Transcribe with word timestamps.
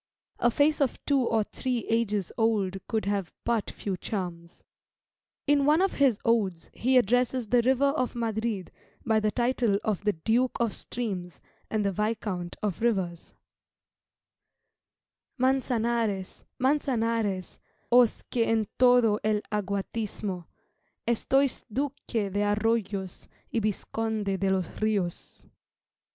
A 0.39 0.49
face 0.49 0.81
of 0.81 0.97
two 1.05 1.19
or 1.21 1.43
three 1.43 1.85
ages 1.87 2.31
old 2.35 2.79
could 2.87 3.05
have 3.05 3.31
but 3.43 3.69
few 3.69 3.95
charms. 3.95 4.63
In 5.45 5.63
one 5.63 5.79
of 5.79 5.93
his 5.93 6.19
odes 6.25 6.71
he 6.73 6.97
addresses 6.97 7.45
the 7.49 7.61
River 7.61 7.85
of 7.89 8.15
Madrid 8.15 8.71
by 9.05 9.19
the 9.19 9.29
title 9.29 9.77
of 9.83 10.03
the 10.03 10.13
Duke 10.13 10.57
of 10.59 10.73
Streams, 10.73 11.39
and 11.69 11.85
the 11.85 11.91
Viscount 11.91 12.55
of 12.63 12.81
Rivers 12.81 13.35
"Mançanares, 15.39 16.45
Mançanares, 16.59 17.59
Os 17.91 18.23
que 18.23 18.43
en 18.43 18.65
todo 18.79 19.19
el 19.23 19.41
aguatismo, 19.51 20.45
Estois 21.07 21.63
Duque 21.71 22.31
de 22.33 22.41
Arroyos, 22.43 23.27
Y 23.53 23.59
Visconde 23.59 24.39
de 24.39 24.49
los 24.49 24.65
Rios." 24.81 25.45